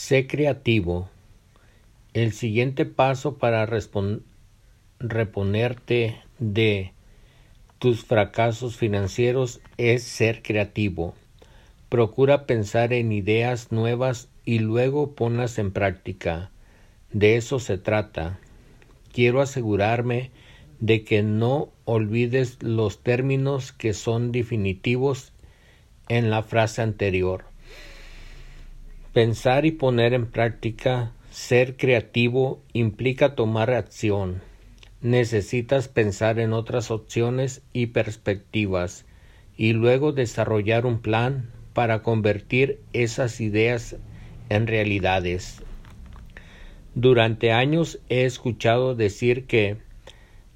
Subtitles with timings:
[0.00, 1.10] Sé creativo.
[2.14, 3.66] El siguiente paso para
[5.00, 6.92] reponerte de
[7.80, 11.14] tus fracasos financieros es ser creativo.
[11.88, 16.52] Procura pensar en ideas nuevas y luego ponlas en práctica.
[17.12, 18.38] De eso se trata.
[19.12, 20.30] Quiero asegurarme
[20.78, 25.32] de que no olvides los términos que son definitivos
[26.08, 27.46] en la frase anterior.
[29.18, 34.42] Pensar y poner en práctica, ser creativo implica tomar acción.
[35.00, 39.06] Necesitas pensar en otras opciones y perspectivas
[39.56, 43.96] y luego desarrollar un plan para convertir esas ideas
[44.50, 45.64] en realidades.
[46.94, 49.78] Durante años he escuchado decir que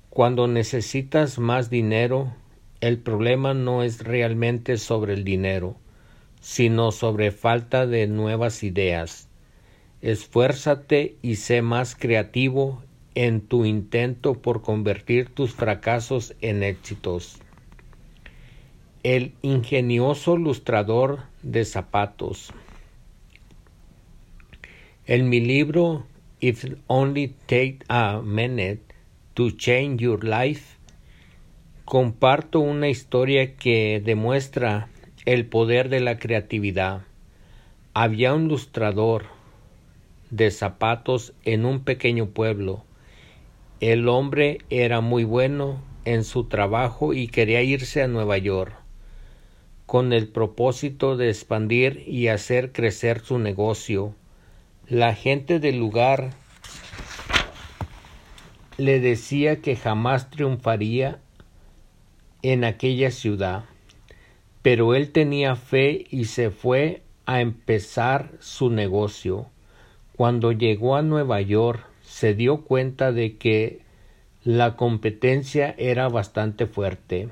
[0.09, 2.33] cuando necesitas más dinero,
[2.81, 5.79] el problema no es realmente sobre el dinero,
[6.43, 9.29] sino sobre falta de nuevas ideas.
[10.03, 12.83] Esfuérzate y sé más creativo
[13.15, 17.39] en tu intento por convertir tus fracasos en éxitos.
[19.05, 22.53] El ingenioso lustrador de zapatos.
[25.07, 26.05] En mi libro
[26.41, 28.83] If Only Take a Minute
[29.35, 30.77] to Change Your Life,
[31.85, 34.89] comparto una historia que demuestra
[35.25, 37.03] el poder de la creatividad.
[37.95, 39.27] Había un lustrador
[40.31, 42.85] de zapatos en un pequeño pueblo.
[43.79, 48.75] El hombre era muy bueno en su trabajo y quería irse a Nueva York
[49.87, 54.15] con el propósito de expandir y hacer crecer su negocio.
[54.89, 56.31] La gente del lugar
[58.77, 61.21] le decía que jamás triunfaría
[62.43, 63.65] en aquella ciudad
[64.63, 69.47] pero él tenía fe y se fue a empezar su negocio.
[70.17, 73.81] Cuando llegó a Nueva York se dio cuenta de que
[74.45, 77.29] la competencia era bastante fuerte.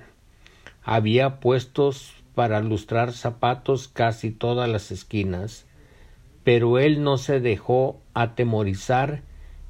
[0.82, 5.66] Había puestos para lustrar zapatos casi todas las esquinas,
[6.42, 9.22] pero él no se dejó atemorizar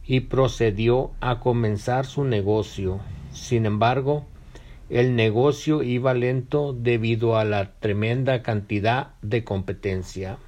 [0.06, 3.00] y procedió a comenzar su negocio.
[3.32, 4.24] Sin embargo,
[4.90, 10.38] el negocio iba lento debido a la tremenda cantidad de competencia.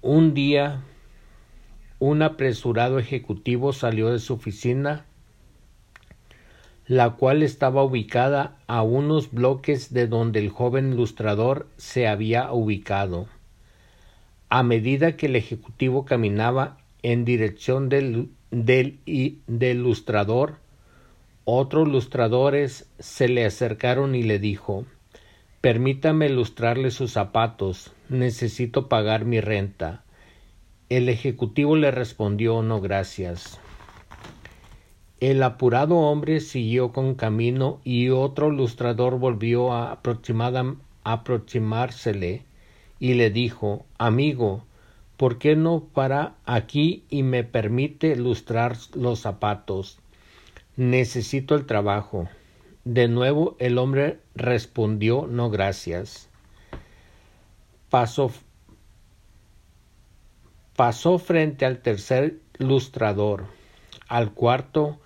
[0.00, 0.82] Un día,
[1.98, 5.04] un apresurado ejecutivo salió de su oficina,
[6.86, 13.28] la cual estaba ubicada a unos bloques de donde el joven ilustrador se había ubicado.
[14.48, 18.30] A medida que el ejecutivo caminaba en dirección del,
[19.06, 20.56] ilustrador,
[21.44, 24.84] otros lustradores se le acercaron y le dijo
[25.60, 27.92] Permítame lustrarle sus zapatos.
[28.10, 30.04] Necesito pagar mi renta.
[30.90, 33.58] El ejecutivo le respondió No gracias.
[35.20, 39.98] El apurado hombre siguió con camino y otro lustrador volvió a
[41.04, 42.42] aproximársele
[43.00, 44.64] y le dijo Amigo,
[45.16, 49.98] ¿por qué no para aquí y me permite lustrar los zapatos?
[50.76, 52.28] Necesito el trabajo.
[52.84, 56.28] De nuevo el hombre respondió no gracias.
[57.90, 58.32] Pasó,
[60.74, 63.46] pasó frente al tercer lustrador,
[64.08, 64.98] al cuarto,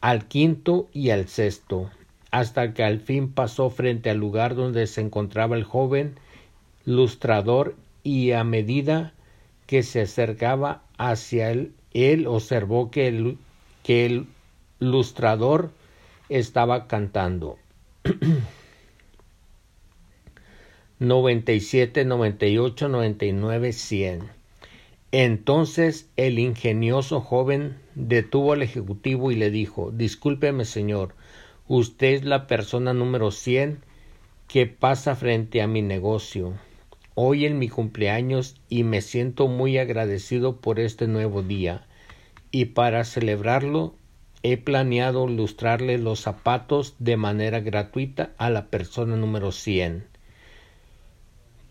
[0.00, 1.88] al quinto y al sexto,
[2.32, 6.16] hasta que al fin pasó frente al lugar donde se encontraba el joven
[6.84, 9.12] lustrador y a medida
[9.66, 13.38] que se acercaba hacia él, él observó que el,
[13.84, 14.26] que el
[14.82, 15.70] lustrador
[16.28, 17.58] estaba cantando.
[20.98, 24.20] 97, 98, 99, 100.
[25.12, 31.14] Entonces el ingenioso joven detuvo al ejecutivo y le dijo Discúlpeme, señor,
[31.68, 33.78] usted es la persona número 100
[34.48, 36.54] que pasa frente a mi negocio.
[37.14, 41.86] Hoy en mi cumpleaños y me siento muy agradecido por este nuevo día.
[42.50, 43.94] Y para celebrarlo
[44.42, 50.12] he planeado lustrarle los zapatos de manera gratuita a la persona número 100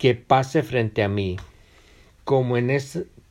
[0.02, 1.36] que pase frente a mí.
[2.24, 2.56] Como,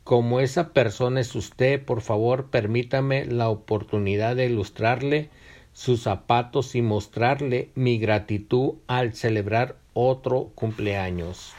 [0.05, 5.29] como esa persona es usted, por favor permítame la oportunidad de ilustrarle
[5.73, 11.51] sus zapatos y mostrarle mi gratitud al celebrar otro cumpleaños.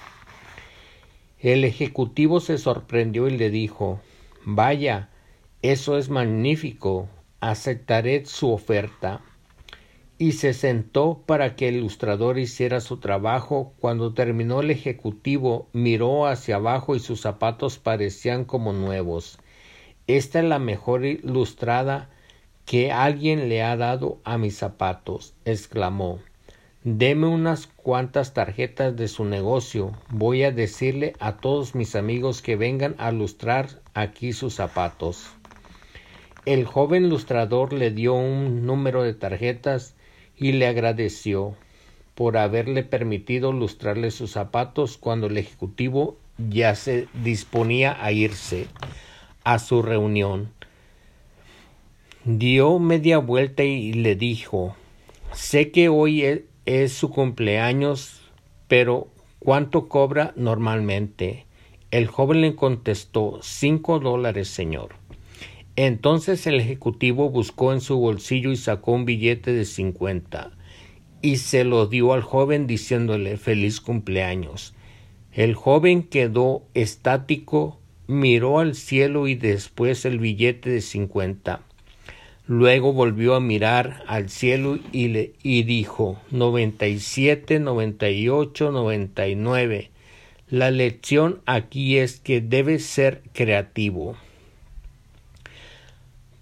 [1.41, 4.01] El ejecutivo se sorprendió y le dijo
[4.47, 5.11] Vaya,
[5.61, 7.11] eso es magnífico
[7.43, 9.21] aceptaré su oferta.
[10.17, 13.73] y se sentó para que el ilustrador hiciera su trabajo.
[13.81, 19.41] Cuando terminó el ejecutivo miró hacia abajo y sus zapatos parecían como nuevos.
[20.07, 22.09] Esta es la mejor ilustrada
[22.67, 26.21] que alguien le ha dado a mis zapatos, exclamó.
[26.85, 29.93] Deme unas cuantas tarjetas de su negocio.
[30.09, 35.33] Voy a decirle a todos mis amigos que vengan a lustrar aquí sus zapatos.
[36.45, 39.95] El joven lustrador le dio un número de tarjetas
[40.37, 41.55] y le agradeció
[42.17, 46.17] por haberle permitido lustrarle sus zapatos cuando el ejecutivo
[46.51, 48.67] ya se disponía a irse
[49.45, 50.51] a su reunión.
[52.25, 54.75] Dio media vuelta y le dijo
[55.33, 58.21] Sé que hoy e-, es su cumpleaños,
[58.67, 59.07] pero
[59.39, 61.47] ¿cuánto cobra normalmente?
[61.93, 65.02] El joven le contestó cinco dólares, señor.
[65.77, 70.51] Entonces el ejecutivo buscó en su bolsillo y sacó un billete de cincuenta
[71.23, 74.75] y se lo dio al joven diciéndole feliz cumpleaños.
[75.33, 81.63] El joven quedó estático, miró al cielo y después el billete de cincuenta.
[82.47, 88.29] Luego volvió a mirar al cielo y, le, y dijo noventa y siete, noventa y
[88.29, 89.91] ocho, noventa y nueve.
[90.51, 94.17] La lección aquí es que debes ser creativo.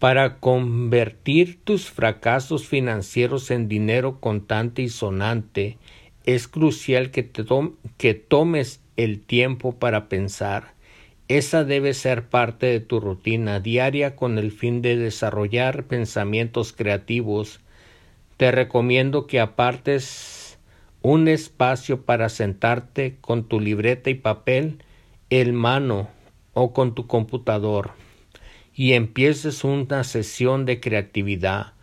[0.01, 5.79] Para convertir tus fracasos financieros en dinero contante y sonante,
[6.25, 7.45] es crucial que, te
[7.97, 10.75] que tomes el tiempo para pensar
[11.31, 17.61] esa debe ser parte de tu rutina diaria con el fin de desarrollar pensamientos creativos.
[18.37, 20.59] Te recomiendo que apartes
[21.03, 24.83] un espacio para sentarte con tu libreta y papel
[25.31, 26.09] en mano
[26.53, 27.93] o con tu computador
[28.81, 31.75] y empieces una sesión de creatividad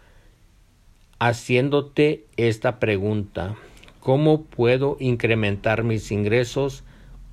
[1.19, 3.55] haciéndote esta pregunta
[3.99, 6.83] ¿Cómo puedo incrementar mis ingresos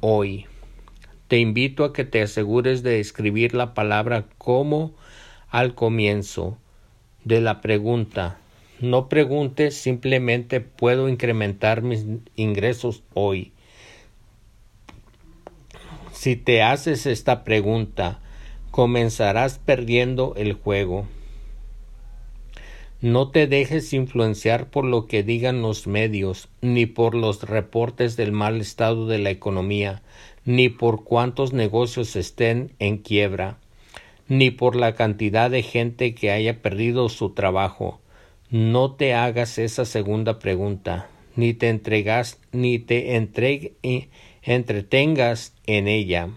[0.01, 0.45] hoy?
[1.29, 4.93] te invito a que te asegures de escribir la palabra como
[5.49, 6.59] al comienzo
[7.25, 8.37] de la pregunta.
[8.81, 12.05] No preguntes simplemente puedo incrementar mis
[12.37, 13.53] ingresos hoy.
[16.13, 18.21] Si te haces esta pregunta,
[18.75, 21.07] comenzarás perdiendo el juego.
[23.01, 28.33] No te dejes influenciar por lo que digan los medios, ni por los reportes del
[28.33, 30.03] mal estado de la economía,
[30.45, 33.59] ni por cuántos negocios estén en quiebra,
[34.27, 38.01] ni por la cantidad de gente que haya perdido su trabajo.
[38.51, 43.15] No te hagas esa segunda pregunta, ni te entregas, ni te
[44.43, 46.31] entretengas en ella.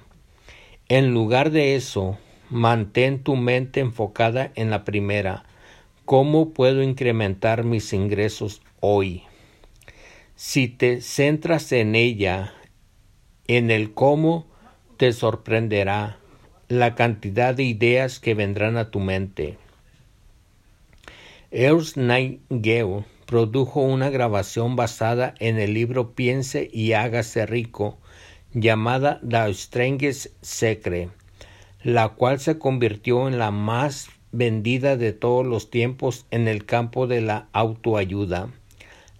[0.88, 5.46] En lugar de eso, mantén tu mente enfocada en la primera,
[6.08, 9.24] ¿Cómo puedo incrementar mis ingresos hoy?
[10.38, 12.54] Si te centras en ella,
[13.50, 14.48] en el cómo,
[14.96, 16.18] te sorprenderá
[16.70, 19.58] la cantidad de ideas que vendrán a tu mente.
[21.52, 27.98] Ernst Nightingale produjo una grabación basada en el libro Piense y hágase rico,
[28.54, 31.10] llamada The Strangest Secret,
[31.84, 37.08] la cual se convirtió en la más vendida de todos los tiempos en el campo
[37.08, 38.50] de la autoayuda.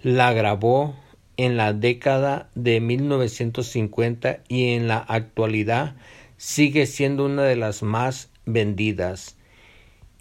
[0.02, 0.96] La grabó
[1.38, 5.96] en la década de 1950 y en la actualidad
[6.38, 9.38] sigue siendo una de las más vendidas.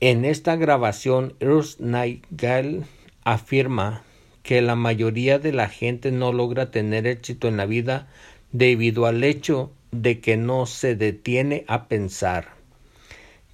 [0.00, 2.82] En esta grabación, Earth Nightingale
[3.24, 4.02] afirma
[4.42, 8.06] que la mayoría de la gente no logra tener éxito en la vida
[8.52, 9.72] debido al hecho
[10.02, 12.56] de que no se detiene a pensar.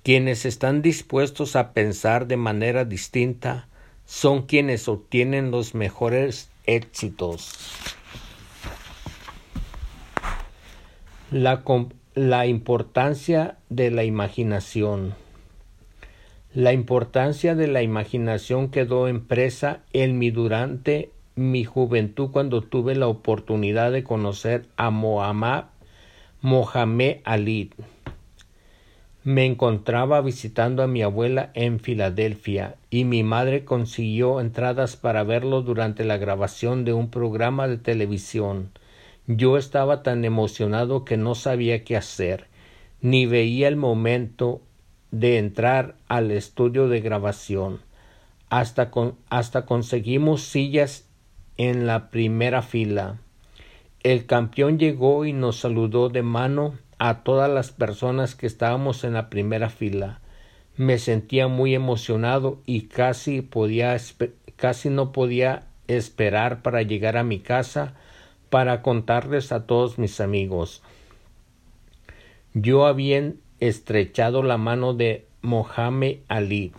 [0.02, 3.68] Quienes están dispuestos a pensar de manera distinta
[4.04, 7.52] son quienes obtienen los mejores éxitos.
[11.30, 11.62] La,
[12.14, 15.14] la, importancia de la imaginación.
[16.52, 23.08] La importancia de la imaginación quedó impresa en mi durante mi juventud cuando tuve la
[23.08, 25.64] oportunidad de conocer a Mohamed,
[26.44, 27.70] Mohamed Ali
[29.22, 35.62] me encontraba visitando a mi abuela en Filadelfia y mi madre consiguió entradas para verlo
[35.62, 38.72] durante la grabación de un programa de televisión.
[39.28, 42.48] Yo estaba tan emocionado que no sabía qué hacer,
[43.00, 44.62] ni veía el momento
[45.12, 47.78] de entrar al estudio de grabación.
[48.50, 48.90] Hasta,
[49.28, 51.06] hasta conseguimos sillas
[51.56, 53.21] en la primera fila.
[54.02, 59.12] El campeón llegó y nos saludó de mano a todas las personas que estábamos en
[59.12, 60.20] la primera fila.
[60.76, 63.96] Me sentía muy emocionado y casi podía,
[64.56, 67.94] casi no podía esperar para llegar a mi casa
[68.50, 70.82] para contarles a todos mis amigos.
[72.54, 76.72] Yo había estrechado la mano de Mohamed Ali.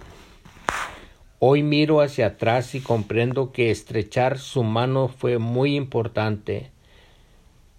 [1.39, 6.72] Hoy miro hacia atrás y comprendo que estrechar su mano fue muy importante.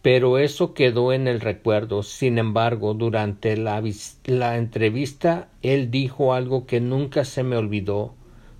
[0.04, 2.02] Pero eso quedó en el recuerdo.
[2.02, 3.78] Sin embargo, durante la,
[4.58, 8.12] entrevista, él dijo algo que nunca se me olvidó.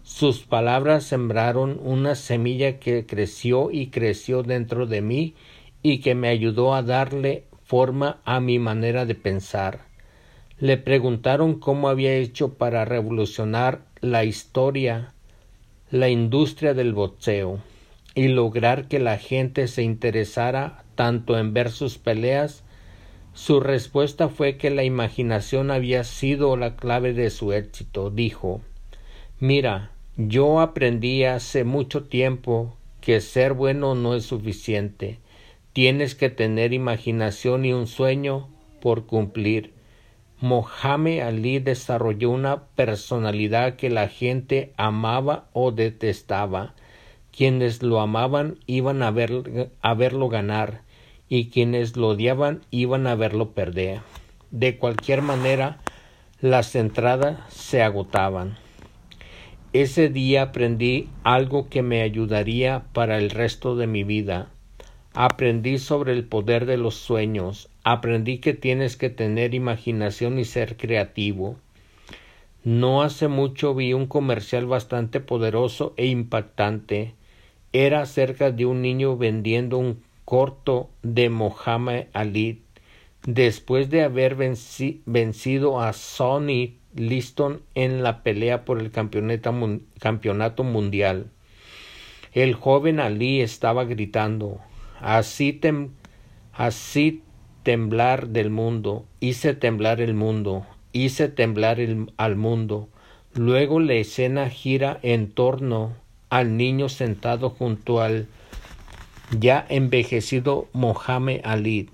[0.02, 5.34] Sus palabras sembraron una semilla que creció y creció dentro de mí
[5.82, 9.80] y que me ayudó a darle forma a mi manera de pensar.
[10.58, 15.12] Le preguntaron cómo había hecho para revolucionar la historia,
[15.90, 17.60] la industria del boxeo
[18.14, 22.64] y lograr que la gente se interesara tanto en ver sus peleas,
[23.34, 28.10] su respuesta fue que la imaginación había sido la clave de su éxito.
[28.10, 28.60] Dijo
[29.40, 35.18] Mira, yo aprendí hace mucho tiempo que ser bueno no es suficiente.
[35.72, 38.48] Tienes que tener imaginación y un sueño
[38.80, 39.72] por cumplir.
[40.40, 46.74] Mohamed Ali desarrolló una personalidad que la gente amaba o detestaba
[47.36, 50.82] quienes lo amaban iban a, ver, a verlo ganar
[51.34, 54.00] y quienes lo odiaban iban a verlo perder.
[54.52, 55.80] De cualquier manera,
[56.40, 58.56] las entradas se agotaban.
[59.72, 64.48] Ese día aprendí algo que me ayudaría para el resto de mi vida.
[65.12, 67.68] Aprendí sobre el poder de los sueños.
[67.82, 71.56] Aprendí que tienes que tener imaginación y ser creativo.
[72.62, 77.14] No hace mucho vi un comercial bastante poderoso e impactante
[77.74, 82.62] era acerca de un niño vendiendo un corto de Mohammed Ali
[83.26, 91.30] después de haber vencido a Sonny Liston en la pelea por el campeonato, mundial.
[92.32, 94.60] El joven Ali estaba gritando
[95.00, 95.52] así
[97.62, 101.78] temblar del mundo, hice temblar el mundo, hice temblar
[102.16, 102.88] al mundo.
[103.34, 105.94] Luego la escena gira en torno
[106.30, 108.28] al niño sentado junto al
[109.30, 111.90] ya envejecido Mohamed Ali.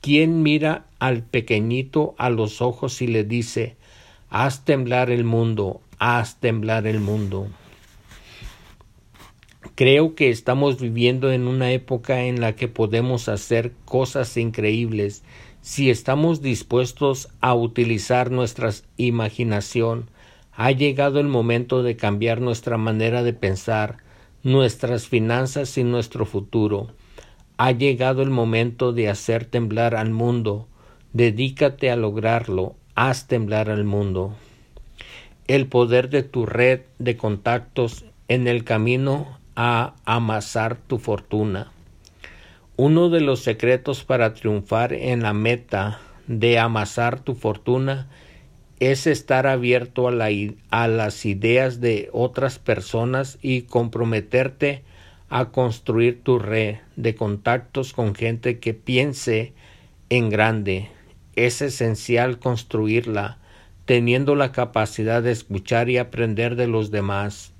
[0.00, 3.76] quien mira al pequeñito a los ojos y le dice
[4.30, 7.48] Haz temblar el mundo, haz temblar el mundo.
[9.74, 15.22] Creo que estamos viviendo en una época en la que podemos hacer cosas increíbles
[15.66, 20.08] si estamos dispuestos a utilizar nuestra imaginación,
[20.52, 23.96] ha llegado el momento de cambiar nuestra manera de pensar,
[24.42, 26.88] nuestras finanzas y nuestro futuro.
[27.58, 30.68] Ha llegado el momento de hacer temblar al mundo.
[31.12, 32.74] Dedícate a lograrlo.
[32.94, 34.34] Haz temblar al mundo.
[35.46, 41.72] El poder de tu red de contactos en el camino a amasar tu fortuna.
[42.76, 48.08] Uno de los secretos para triunfar en la meta de amasar tu fortuna
[48.78, 54.82] es estar abierto a, las ideas de otras personas y comprometerte
[55.28, 59.54] a construir tu red de contactos con gente que piense
[60.10, 60.90] en grande.
[61.34, 63.38] Es esencial construirla
[63.86, 67.52] teniendo la capacidad de escuchar y aprender de los demás.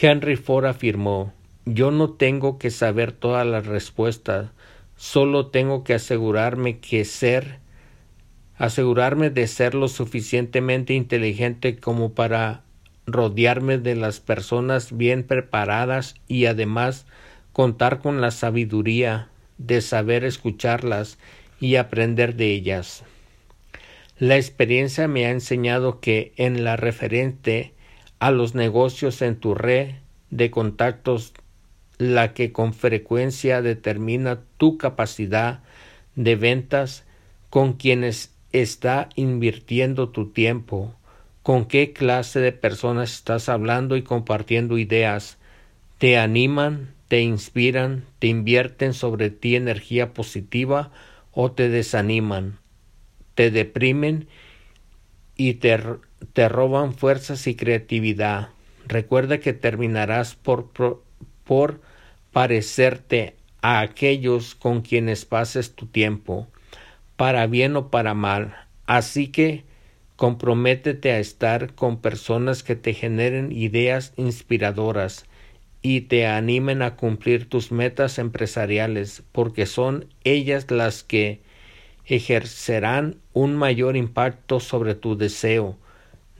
[0.00, 1.32] Henry Ford afirmó
[1.64, 4.50] Yo no tengo que saber todas las respuestas,
[4.96, 7.60] solo tengo que asegurarme que ser
[8.58, 12.62] asegurarme de ser lo suficientemente inteligente como para
[13.06, 17.06] rodearme de las personas bien preparadas y además
[17.52, 21.18] contar con la sabiduría de saber escucharlas
[21.60, 23.04] y aprender de ellas.
[24.18, 27.72] La experiencia me ha enseñado que en la referente
[28.18, 29.92] a los negocios en tu red
[30.30, 31.32] de contactos
[31.98, 35.60] la que con frecuencia determina tu capacidad
[36.16, 37.04] de ventas
[37.50, 40.94] con quienes está invirtiendo tu tiempo,
[41.42, 45.38] con qué clase de personas estás hablando y compartiendo ideas,
[45.98, 50.90] te animan, te inspiran, te invierten sobre ti energía positiva
[51.32, 52.58] o te desaniman,
[53.34, 54.28] te deprimen
[55.36, 55.78] y te,
[56.32, 58.50] te roban fuerzas y creatividad.
[58.86, 60.70] Recuerda que terminarás por,
[61.44, 61.80] por
[62.32, 66.48] parecerte a aquellos con quienes pases tu tiempo
[67.18, 68.56] para bien o para mal.
[68.86, 69.64] Así que
[70.16, 75.26] comprométete a estar con personas que te generen ideas inspiradoras
[75.82, 81.42] y te animen a cumplir tus metas empresariales, porque son ellas las que
[82.06, 85.76] ejercerán un mayor impacto sobre tu deseo.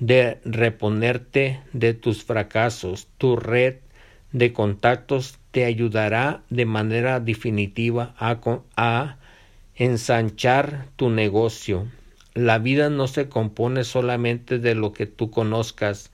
[0.00, 3.08] de reponerte de tus fracasos.
[3.18, 3.76] Tu red
[4.32, 8.38] de contactos te ayudará de manera definitiva a,
[8.76, 9.18] a
[9.78, 11.86] ensanchar tu negocio.
[12.34, 16.10] La vida no se compone solamente de lo que tú conozcas,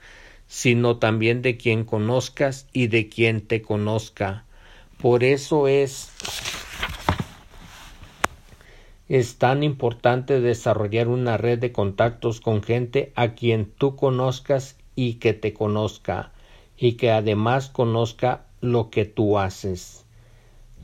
[0.47, 4.45] sino también de quien conozcas y de quien te conozca.
[5.01, 6.11] Por eso es
[9.09, 15.15] es tan importante desarrollar una red de contactos con gente a quien tú conozcas y
[15.15, 16.31] que te conozca
[16.77, 20.05] y que además conozca lo que tú haces.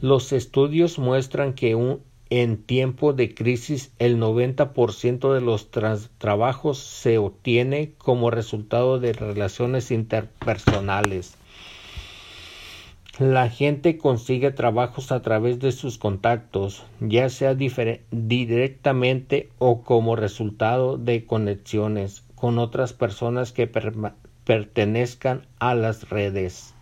[0.01, 7.17] Los estudios muestran que un, en tiempo de crisis el 90% de los trabajos se
[7.17, 11.35] obtiene como resultado de relaciones interpersonales.
[13.19, 20.97] La gente consigue trabajos a través de sus contactos, ya sea directamente o como resultado
[20.97, 23.69] de conexiones con otras personas que
[24.45, 26.73] pertenezcan a las redes,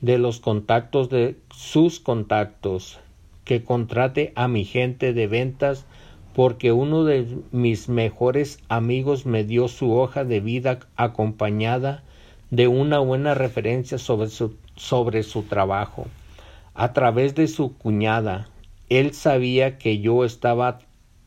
[0.00, 3.00] de los contactos de sus contactos,
[3.44, 5.86] que contrate a mi gente de ventas
[6.34, 12.02] porque uno de mis mejores amigos me dio su hoja de vida acompañada
[12.50, 16.06] de una buena referencia sobre su, sobre su trabajo.
[16.74, 18.48] A través de su cuñada,
[18.88, 20.80] él sabía que yo estaba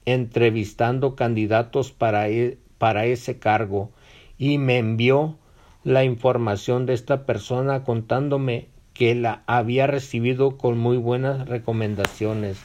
[0.05, 3.91] entrevistando candidatos para, e, para ese cargo
[4.37, 5.37] y me envió
[5.83, 12.57] la información de esta persona contándome que la había recibido con muy buenas recomendaciones.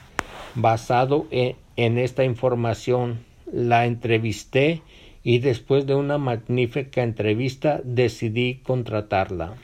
[0.55, 3.21] Basado en, esta información,
[3.53, 4.81] la entrevisté
[5.23, 9.57] y después de una magnífica entrevista decidí contratarla.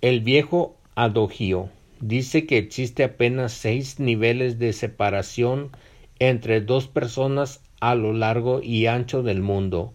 [0.00, 5.70] El viejo adogio dice que existe apenas seis niveles de separación
[6.20, 9.92] entre dos personas a lo largo y ancho del mundo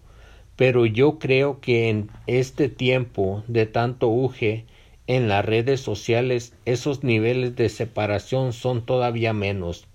[0.60, 4.66] pero yo creo que en este tiempo de tanto auge
[5.06, 9.86] en las redes sociales esos niveles de separación son todavía menos.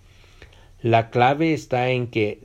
[0.82, 2.40] La clave está en que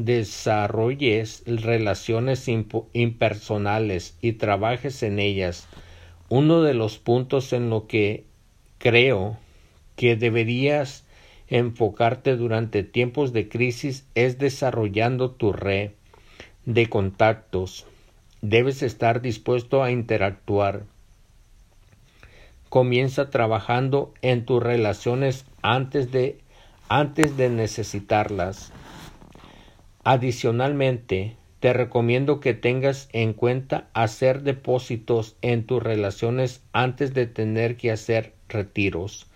[0.00, 5.68] desarrolles relaciones impersonales y trabajes en ellas.
[6.30, 8.24] Uno de los puntos en lo que
[8.78, 9.38] creo
[9.94, 11.06] que deberías
[11.46, 15.92] enfocarte durante tiempos de crisis es desarrollando tu red
[16.74, 17.86] de contactos.
[18.42, 20.84] Debes estar dispuesto a interactuar.
[22.68, 26.38] Comienza trabajando en tus relaciones antes de
[26.88, 28.72] antes de necesitarlas.
[30.02, 37.76] Adicionalmente, te recomiendo que tengas en cuenta hacer depósitos en tus relaciones antes de tener
[37.76, 39.29] que hacer retiros.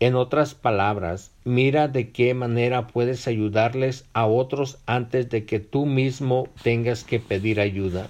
[0.00, 5.86] En otras palabras, mira de qué manera puedes ayudarles a otros antes de que tú
[5.86, 8.08] mismo tengas que pedir ayuda.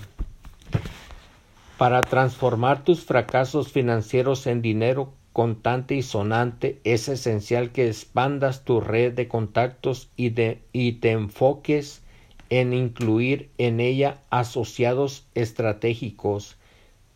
[1.77, 8.81] Para transformar tus fracasos financieros en dinero contante y sonante, es esencial que expandas tu
[8.81, 10.33] red de contactos y,
[10.73, 12.03] y te enfoques
[12.49, 16.57] en incluir en ella asociados estratégicos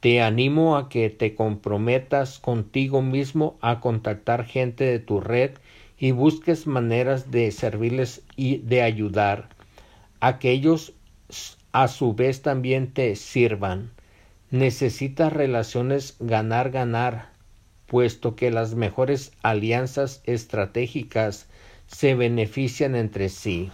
[0.01, 5.53] te animo a que te comprometas contigo mismo a contactar gente de tu red
[5.99, 9.49] y busques maneras de servirles y de ayudar
[10.21, 10.93] a que ellos
[11.73, 13.91] a su vez también te sirvan.
[14.51, 17.31] Necesitas relaciones ganar ganar,
[17.87, 21.49] puesto que las mejores alianzas estratégicas
[21.87, 23.71] se benefician entre sí.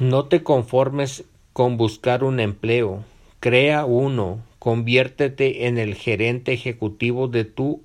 [0.00, 3.04] No te conformes con buscar un empleo,
[3.44, 7.82] Crea uno, conviértete en el gerente ejecutivo de tu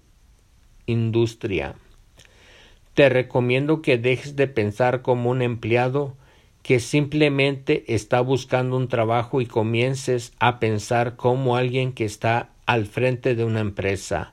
[0.85, 1.75] industria.
[2.93, 6.15] Te recomiendo que dejes de pensar como un empleado
[6.61, 12.85] que simplemente está buscando un trabajo y comiences a pensar como alguien que está al
[12.85, 14.31] frente de una empresa.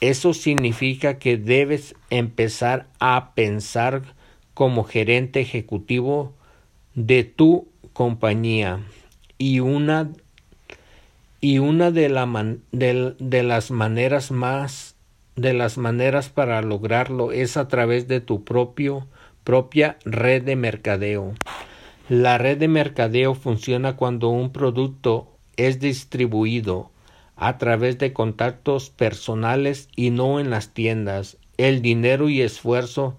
[0.00, 4.02] Eso significa que debes empezar a pensar
[4.54, 6.32] como gerente ejecutivo
[6.94, 8.84] de tu compañía
[9.36, 10.12] y una
[11.44, 14.96] y una de, las maneras más
[15.36, 19.06] de las maneras para lograrlo es a través de tu propio
[19.44, 21.34] propia red de mercadeo.
[22.08, 26.90] La red de mercadeo funciona cuando un producto es distribuido
[27.36, 31.36] a través de contactos personales y no en las tiendas.
[31.58, 33.18] El dinero y esfuerzo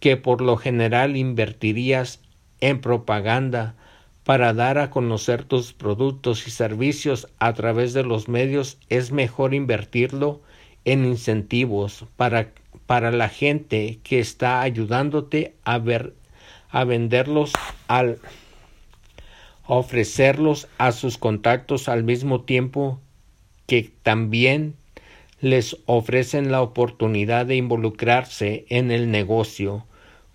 [0.00, 2.20] que por lo general invertirías
[2.60, 3.74] en propaganda
[4.24, 9.54] para dar a conocer tus productos y servicios a través de los medios es mejor
[9.54, 10.40] invertirlo
[10.84, 12.52] en incentivos para,
[12.86, 16.14] para la gente que está ayudándote a ver
[16.70, 17.52] a venderlos
[17.86, 18.18] al
[19.66, 23.00] ofrecerlos a sus contactos al mismo tiempo
[23.66, 24.74] que también
[25.40, 29.86] les ofrecen la oportunidad de involucrarse en el negocio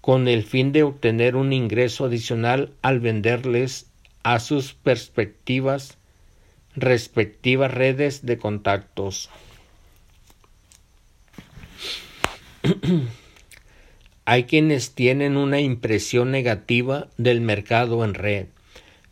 [0.09, 3.91] con el fin de obtener un ingreso adicional al venderles
[4.23, 5.99] a sus perspectivas
[6.75, 9.29] respectivas redes de contactos.
[14.25, 18.47] Hay quienes tienen una impresión negativa del mercado en red,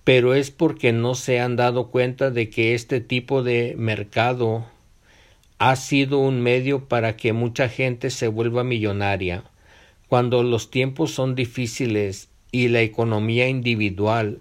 [0.03, 4.65] pero es porque no se han dado cuenta de que este tipo de mercado
[5.59, 9.43] ha sido un medio para que mucha gente se vuelva millonaria.
[10.07, 14.39] Cuando los tiempos son difíciles y la economía individual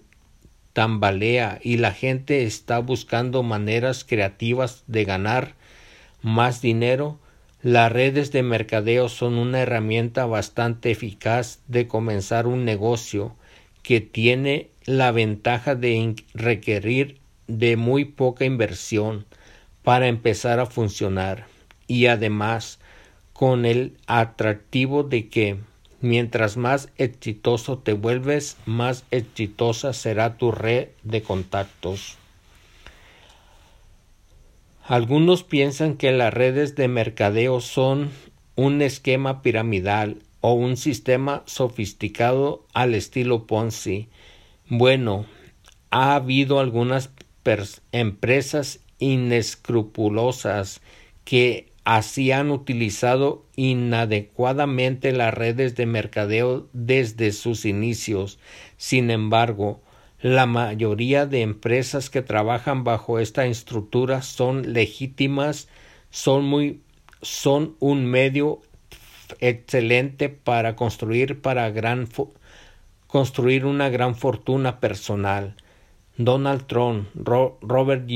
[0.73, 5.55] tambalea y la gente está buscando maneras creativas de ganar
[6.23, 7.19] más dinero,
[7.63, 13.35] las redes de mercadeo son una herramienta bastante eficaz de comenzar un negocio
[13.83, 19.25] que tiene la ventaja de requerir de muy poca inversión
[19.83, 21.47] para empezar a funcionar.
[21.89, 22.79] Y además
[23.37, 25.59] con el atractivo de que
[26.01, 32.17] mientras más exitoso te vuelves, más exitosa será tu red de contactos.
[34.85, 38.11] Algunos piensan que las redes de mercadeo son
[38.55, 44.09] un esquema piramidal o un sistema sofisticado al estilo Ponzi.
[44.69, 45.27] Bueno,
[45.91, 47.11] ha habido algunas
[47.93, 50.81] empresas inescrupulosas
[51.25, 58.41] que así han utilizado inadecuadamente las redes de mercadeo desde sus inicios.
[58.77, 59.81] Sin embargo,
[60.21, 65.69] la mayoría de empresas que trabajan bajo esta estructura son legítimas,
[66.11, 66.81] son muy
[67.23, 68.61] son un medio
[69.39, 72.09] excelente para construir para gran
[73.07, 75.55] construir una gran fortuna personal.
[76.19, 78.07] Donald Trump, Robert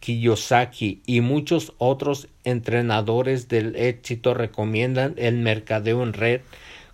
[0.00, 6.40] Kiyosaki y muchos otros entrenadores del éxito recomiendan el mercadeo en red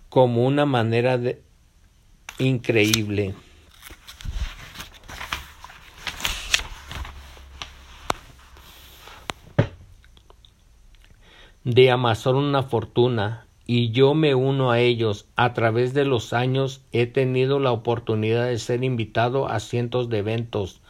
[0.09, 1.19] como una manera
[2.37, 3.33] increíble.
[11.65, 15.27] de amasar una fortuna y yo me uno a ellos.
[15.35, 20.17] A través de los años he tenido la oportunidad de ser invitado a cientos de
[20.17, 20.81] eventos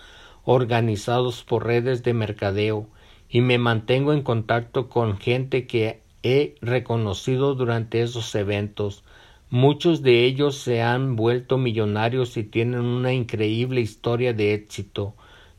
[0.45, 2.87] organizados por redes de mercadeo
[3.29, 9.03] y me mantengo en contacto con gente que he reconocido durante esos eventos.
[9.49, 15.15] Muchos de ellos se han vuelto millonarios y tienen una increíble historia de éxito.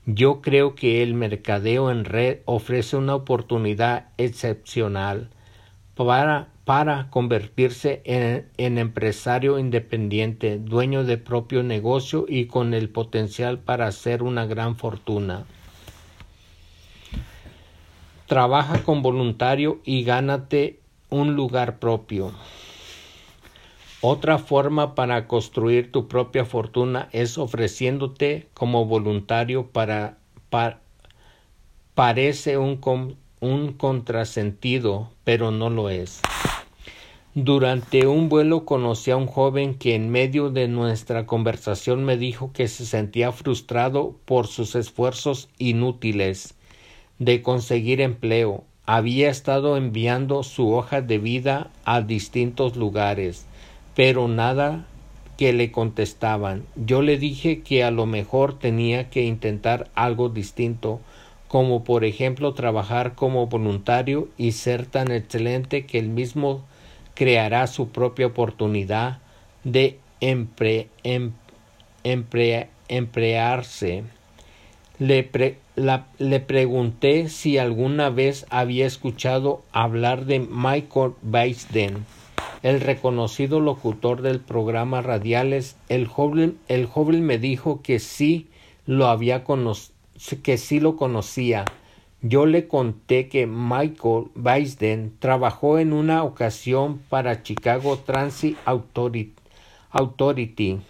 [0.07, 5.29] Yo creo que el mercadeo en red ofrece una oportunidad excepcional
[5.95, 13.89] para para convertirse en, empresario independiente, dueño de propio negocio y con el potencial para
[13.89, 15.47] hacer una gran fortuna.
[18.29, 20.79] Trabaja con voluntario y gánate
[21.09, 22.31] un lugar propio.
[24.01, 30.19] Otra forma para construir tu propia fortuna es ofreciéndote como voluntario para,
[31.97, 36.23] parece un, un contrasentido, pero no lo es.
[37.37, 42.51] Durante un vuelo conocí a un joven que en medio de nuestra conversación me dijo
[42.53, 46.55] que se sentía frustrado por sus esfuerzos inútiles
[47.21, 48.65] de conseguir empleo.
[48.85, 53.47] Había estado enviando su hoja de vida a distintos lugares,
[53.95, 54.85] pero nada
[55.39, 56.65] que le contestaban.
[56.75, 60.99] Yo le dije que a lo mejor tenía que intentar algo distinto,
[61.47, 66.65] como por ejemplo trabajar como voluntario y ser tan excelente que el mismo
[67.21, 69.19] creará su propia oportunidad
[69.63, 70.49] de em,
[72.89, 74.05] emplearse.
[74.99, 82.07] Le, pregunté si alguna vez había escuchado hablar de Michael Weisden,
[82.63, 85.77] el reconocido locutor del programa radiales.
[85.91, 88.49] El joven, el joven me dijo que sí
[88.87, 89.45] lo había
[90.43, 91.67] que sí lo conocía
[92.23, 100.81] yo le conté que Michael Weisden trabajó en una ocasión para Chicago Transit Authority.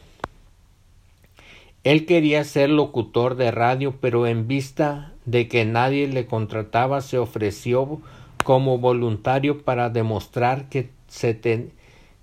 [1.84, 7.18] Él quería ser locutor de radio, pero en vista de que nadie le contrataba, se
[7.18, 8.00] ofreció
[8.44, 10.90] como voluntario para demostrar que,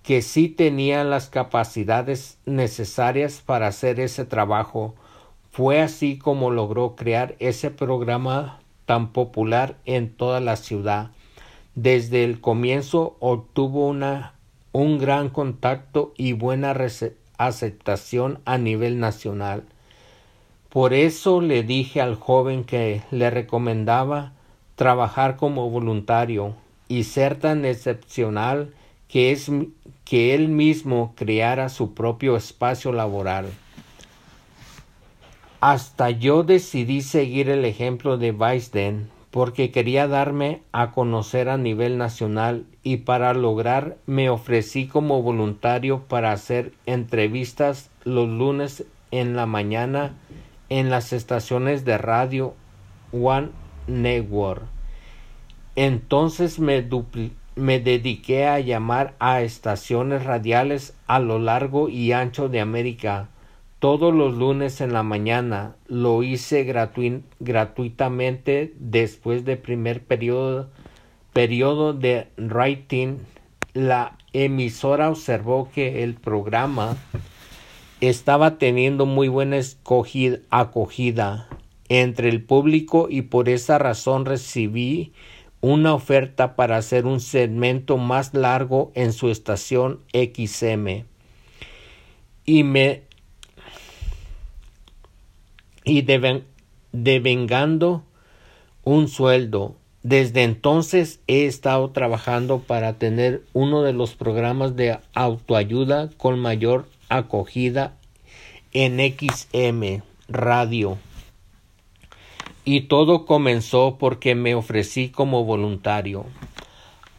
[0.04, 4.96] que sí tenía las capacidades necesarias para hacer ese trabajo.
[5.50, 11.12] Fue así como logró crear ese programa tan popular en toda la ciudad.
[11.76, 14.34] Desde el comienzo obtuvo una,
[14.72, 16.76] un gran contacto y buena
[17.38, 19.64] aceptación a nivel nacional.
[20.70, 24.32] Por eso le dije al joven que le recomendaba
[24.76, 26.56] trabajar como voluntario
[26.88, 28.74] y ser tan excepcional
[29.10, 29.52] que, es,
[30.06, 33.48] que él mismo creara su propio espacio laboral.
[35.60, 41.98] Hasta yo decidí seguir el ejemplo de Weisden porque quería darme a conocer a nivel
[41.98, 49.48] nacional y para lograr me ofrecí como voluntario para hacer entrevistas los lunes en la
[49.48, 50.14] mañana
[50.70, 52.54] en las estaciones de radio
[53.12, 53.50] One
[53.88, 54.64] Network.
[55.76, 56.88] Entonces me,
[57.56, 63.30] me dediqué a llamar a estaciones radiales a lo largo y ancho de América.
[63.80, 66.64] Todos los lunes en la mañana lo hice
[67.40, 70.72] gratuitamente después del primer periodo,
[71.32, 73.20] periodo de writing.
[73.74, 76.98] La emisora observó que el programa
[78.02, 79.60] estaba teniendo muy buena
[80.50, 81.48] acogida
[81.88, 85.14] entre el público y por esa razón recibí
[85.62, 91.06] una oferta para hacer un segmento más largo en su estación XM
[92.48, 93.07] y me
[95.88, 96.06] y
[96.92, 98.04] devengando
[98.84, 99.76] un sueldo.
[100.04, 106.88] Desde entonces he estado trabajando para tener uno de los programas de autoayuda con mayor
[107.10, 107.96] acogida
[108.74, 110.98] en XM Radio.
[112.64, 116.26] Y todo comenzó porque me ofrecí como voluntario.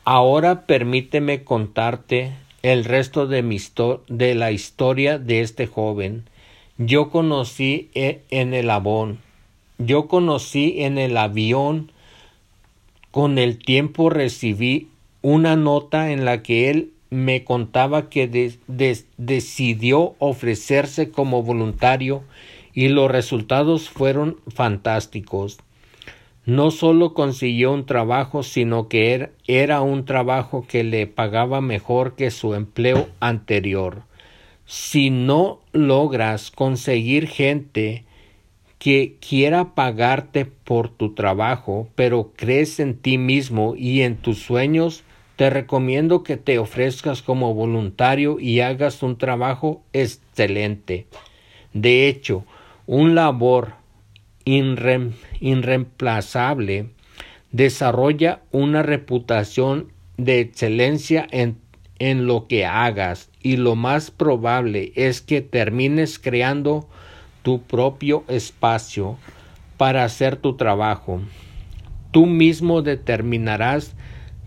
[0.05, 3.59] Ahora permíteme contarte el resto de, mi
[4.09, 6.29] de la historia de este joven.
[6.81, 9.19] Yo conocí e, en el avón.
[9.79, 11.91] Yo conocí en el avión.
[13.11, 14.87] Con el tiempo recibí
[15.21, 18.29] una nota en la que él me contaba que
[19.17, 22.23] decidió ofrecerse como voluntario
[22.75, 25.59] y los resultados fueron fantásticos.
[26.47, 32.15] No solo consiguió un trabajo, sino que er, era un trabajo que le pagaba mejor
[32.15, 34.08] que su empleo anterior.
[34.71, 38.05] Si no logras conseguir gente
[38.79, 45.05] que quiera pagarte por tu trabajo, pero crees en ti mismo y en tus sueños,
[45.37, 51.07] te recomiendo que te ofrezcas como voluntario y hagas un trabajo excelente.
[51.73, 52.45] De hecho,
[52.87, 53.73] un labor
[54.45, 56.91] irreemplazable
[57.53, 61.57] desarrolla una reputación de excelencia en,
[61.99, 66.89] en lo que hagas y lo más probable es que termines creando
[67.43, 69.17] tu propio espacio
[69.77, 71.21] para hacer tu trabajo.
[72.11, 73.95] Tú mismo determinarás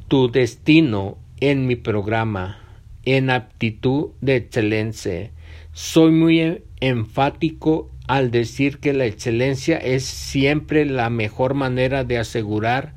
[0.07, 2.61] tu destino en mi programa
[3.05, 5.31] en aptitud de excelencia.
[5.73, 12.93] Soy muy enfático al decir que la excelencia es siempre la mejor manera de asegurar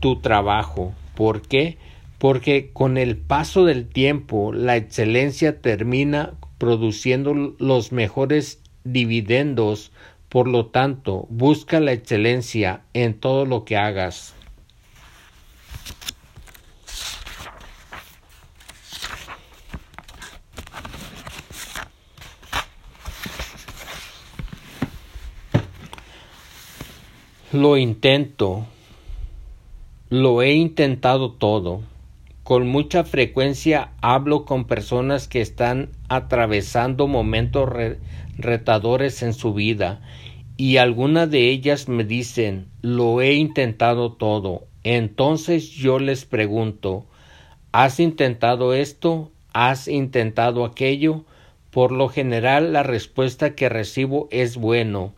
[0.00, 0.94] tu trabajo.
[1.14, 1.78] ¿Por qué?
[2.24, 9.92] Porque con el paso del tiempo la excelencia termina produciendo los mejores dividendos.
[10.30, 14.32] Por lo tanto, busca la excelencia en todo lo que hagas.
[27.52, 28.64] Lo intento.
[30.08, 31.82] Lo he intentado todo.
[32.44, 37.68] Con mucha frecuencia hablo con personas que están atravesando momentos
[38.36, 40.02] retadores en su vida
[40.56, 44.66] y algunas de ellas me dicen lo he intentado todo.
[44.84, 47.06] Entonces yo les pregunto
[47.72, 49.32] ¿Has intentado esto?
[49.52, 51.24] ¿Has intentado aquello?
[51.70, 55.14] Por lo general la respuesta que recibo es bueno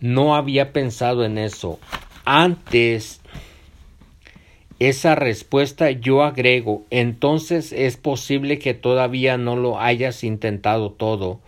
[0.00, 1.78] no había pensado en eso.
[2.24, 3.20] Antes
[4.88, 11.40] esa respuesta yo agrego, entonces es posible que todavía no lo hayas intentado todo.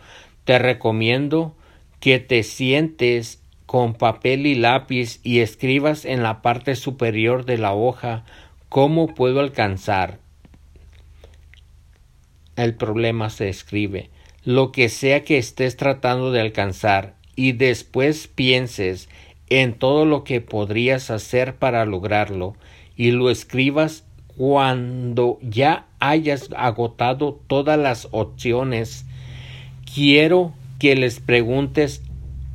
[0.44, 1.54] Te recomiendo
[2.00, 7.72] que te sientes con papel y lápiz y escribas en la parte superior de la
[7.72, 8.24] hoja
[8.68, 10.18] cómo puedo alcanzar.
[12.56, 14.10] El problema se escribe.
[14.44, 19.08] Lo que sea que estés tratando de alcanzar y después pienses
[19.48, 22.54] en todo lo que podrías hacer para lograrlo
[22.96, 24.04] y lo escribas
[24.36, 29.06] cuando ya hayas agotado todas las opciones.
[29.92, 32.02] Quiero que les preguntes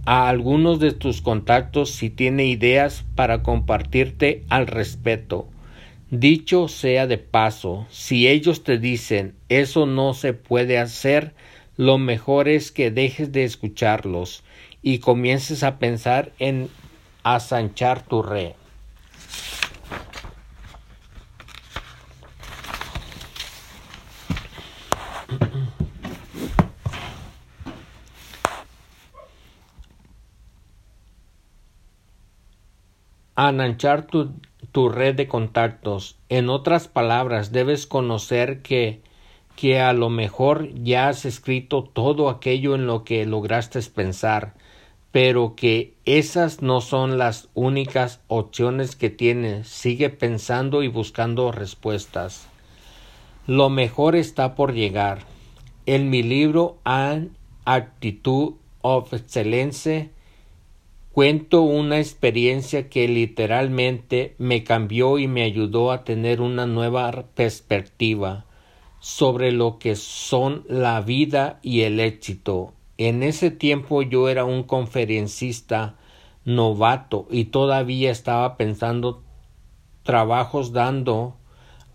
[0.05, 5.47] a algunos de tus contactos si tiene ideas para compartirte al respecto.
[6.11, 11.33] Dicho sea de paso, si ellos te dicen eso no se puede hacer,
[11.77, 14.43] lo mejor es que dejes de escucharlos
[14.81, 16.67] y comiences a pensar en
[17.23, 18.53] asanchar tu red.
[33.47, 34.33] Ananchar tu
[34.73, 36.17] tu red de contactos.
[36.27, 39.01] En otras palabras, debes conocer que
[39.55, 44.55] que a lo mejor ya has escrito todo aquello en lo que lograste pensar,
[45.11, 49.67] pero que esas no son las únicas opciones que tienes.
[49.67, 52.47] Sigue pensando y buscando respuestas.
[53.47, 55.19] Lo mejor está por llegar.
[55.85, 60.09] En mi libro An Actitud of Excellence
[61.11, 68.45] Cuento una experiencia que literalmente me cambió y me ayudó a tener una nueva perspectiva
[68.99, 72.73] sobre lo que son la vida y el éxito.
[72.97, 75.97] En ese tiempo yo era un conferencista
[76.45, 79.23] novato y todavía estaba pensando
[80.03, 81.37] trabajos dando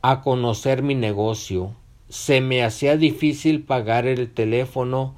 [0.02, 1.76] a conocer mi negocio.
[2.08, 5.14] Se me hacía difícil pagar el teléfono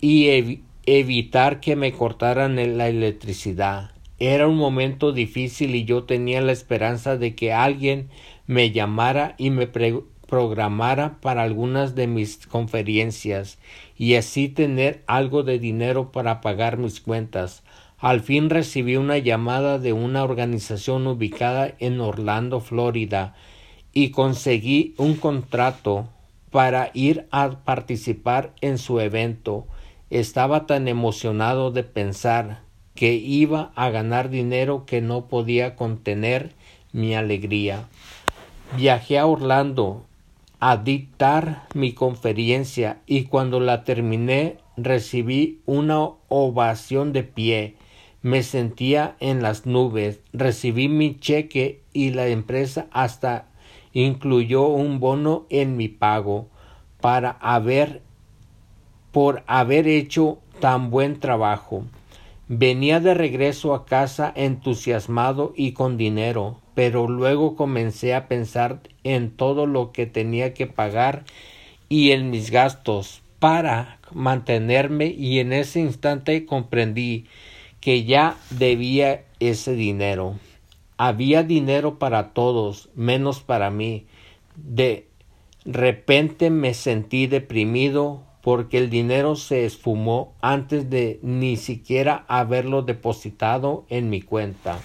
[0.00, 3.90] y evitar que me cortaran la electricidad.
[4.18, 8.08] Era un momento difícil y yo tenía la esperanza de que alguien
[8.46, 13.58] me llamara y me programara para algunas de mis conferencias
[13.98, 17.62] y así tener algo de dinero para pagar mis cuentas.
[17.98, 23.34] Al fin recibí una llamada de una organización ubicada en Orlando, Florida,
[23.92, 26.06] y conseguí un contrato
[26.50, 29.66] para ir a participar en su evento.
[30.10, 32.60] Estaba tan emocionado de pensar
[32.94, 36.54] que iba a ganar dinero que no podía contener
[36.92, 37.88] mi alegría.
[38.76, 40.06] Viajé a Orlando
[40.60, 47.74] a dictar mi conferencia y cuando la terminé recibí una ovación de pie.
[48.22, 50.20] Me sentía en las nubes.
[50.32, 53.48] Recibí mi cheque y la empresa hasta
[53.92, 56.48] incluyó un bono en mi pago
[57.00, 58.05] para haber
[59.16, 61.86] por haber hecho tan buen trabajo.
[62.48, 69.30] Venía de regreso a casa entusiasmado y con dinero, pero luego comencé a pensar en
[69.30, 71.24] todo lo que tenía que pagar
[71.88, 77.24] y en mis gastos para mantenerme y en ese instante comprendí
[77.80, 80.34] que ya debía ese dinero.
[80.98, 84.04] Había dinero para todos, menos para mí.
[84.56, 85.06] De
[85.64, 93.84] repente me sentí deprimido, porque el dinero se esfumó antes de ni siquiera haberlo depositado
[93.88, 94.78] en mi cuenta.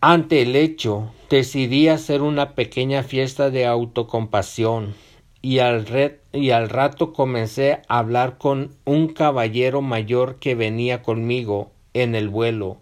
[0.00, 4.94] Ante el hecho, decidí hacer una pequeña fiesta de autocompasión
[5.40, 5.84] y al,
[6.32, 12.28] y al rato comencé a hablar con un caballero mayor que venía conmigo en el
[12.28, 12.76] vuelo.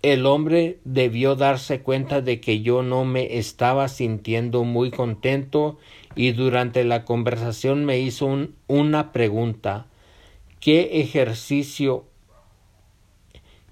[0.00, 5.76] El hombre debió darse cuenta de que yo no me estaba sintiendo muy contento
[6.16, 8.28] y durante la conversación me hizo
[8.66, 9.86] una pregunta
[10.58, 12.06] ¿Qué ejercicio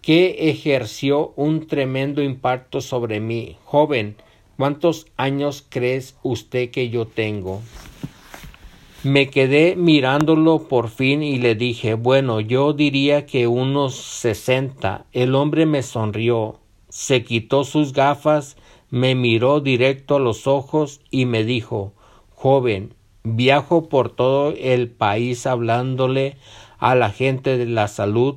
[0.05, 3.57] que ejerció un tremendo impacto sobre mí.
[3.65, 4.17] Joven,
[4.59, 7.63] ¿cuántos años crees usted que yo tengo?
[9.03, 15.07] Me quedé mirándolo por fin y le dije bueno, yo diría que unos sesenta.
[15.13, 18.59] El hombre me sonrió, se quitó sus gafas,
[18.91, 21.95] me miró directo a los ojos y me dijo
[22.45, 26.37] joven, viajo por todo el país hablándole
[26.77, 28.35] a la gente de la salud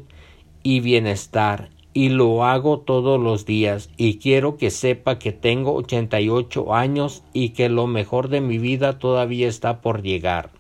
[0.64, 6.74] y bienestar y lo hago todos los días y quiero que sepa que tengo 88
[6.74, 10.52] años y que lo mejor de mi vida todavía está por llegar.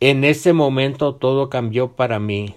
[0.00, 2.54] En ese momento todo cambió para mí.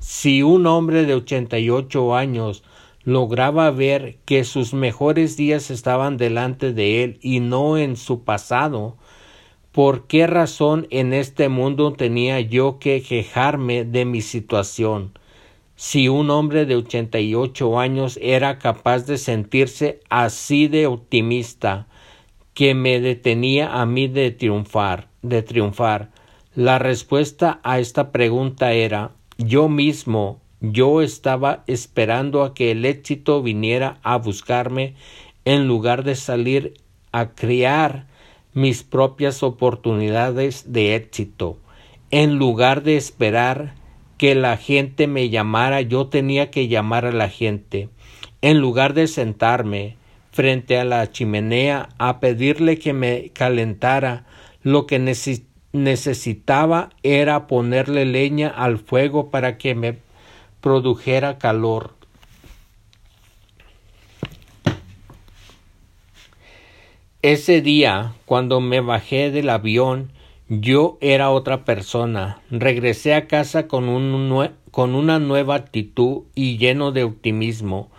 [0.00, 2.64] Si un hombre de 88 años
[3.04, 8.96] lograba ver que sus mejores días estaban delante de él y no en su pasado,
[9.74, 15.18] ¿Por qué razón en este mundo tenía yo que quejarme de mi situación?
[15.74, 21.88] Si un hombre de ochenta y ocho años era capaz de sentirse así de optimista,
[22.54, 26.12] que me detenía a mí de triunfar, de triunfar.
[26.54, 33.42] La respuesta a esta pregunta era yo mismo, yo estaba esperando a que el éxito
[33.42, 34.94] viniera a buscarme
[35.44, 36.74] en lugar de salir
[37.10, 38.13] a criar
[38.54, 41.58] mis propias oportunidades de éxito.
[42.10, 43.74] En lugar de esperar
[44.16, 47.88] que la gente me llamara, yo tenía que llamar a la gente.
[48.40, 49.96] En lugar de sentarme
[50.34, 54.26] frente a la chimenea a pedirle que me calentara.
[54.62, 54.98] Lo que
[55.72, 59.98] necesitaba era ponerle leña al fuego para que me
[60.60, 61.94] produjera calor.
[67.24, 70.12] Ese día, cuando me bajé del avión,
[70.50, 72.42] yo era otra persona.
[72.50, 77.90] Regresé a casa con, con una nueva actitud y lleno de optimismo.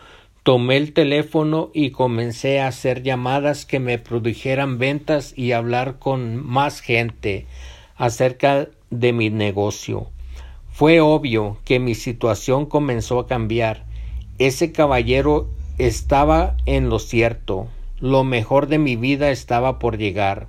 [0.43, 6.35] Tomé el teléfono y comencé a hacer llamadas que me produjeran ventas y hablar con
[6.35, 7.47] más gente
[7.95, 10.11] acerca de mi negocio.
[10.69, 13.85] Fue obvio que mi situación comenzó a cambiar.
[14.37, 15.49] Ese caballero
[15.79, 17.69] estaba en lo cierto.
[18.05, 20.45] Lo mejor de mi vida estaba por llegar.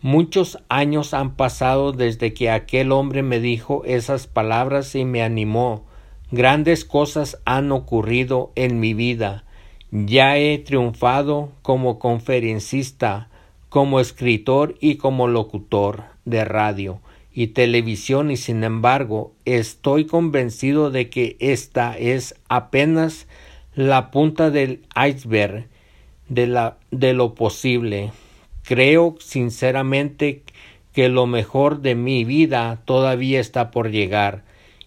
[0.00, 5.84] Muchos años han pasado desde que aquel hombre me dijo esas palabras y me animó.
[6.30, 9.44] Grandes cosas han ocurrido en mi vida.
[9.90, 13.28] Ya he triunfado como conferencista,
[13.68, 17.00] como escritor y como locutor de radio
[17.34, 23.26] y televisión y sin embargo estoy convencido de que esta es apenas
[23.74, 25.68] la punta del iceberg
[26.28, 28.12] de, la, de lo posible.
[28.62, 30.42] Creo sinceramente
[30.92, 34.42] que lo mejor de mi vida todavía está por llegar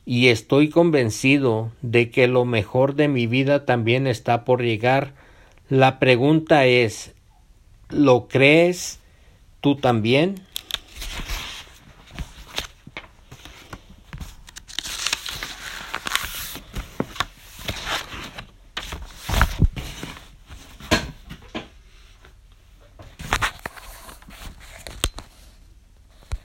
[0.05, 5.13] y estoy convencido de que lo mejor de mi vida también está por llegar.
[5.69, 7.13] La pregunta es
[7.89, 8.99] ¿lo crees
[9.61, 10.41] tú también?